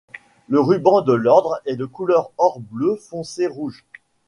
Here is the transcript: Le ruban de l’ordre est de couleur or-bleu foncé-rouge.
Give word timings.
Le 0.49 0.59
ruban 0.59 1.03
de 1.03 1.13
l’ordre 1.13 1.61
est 1.67 1.75
de 1.75 1.85
couleur 1.85 2.31
or-bleu 2.39 2.95
foncé-rouge. 2.95 3.85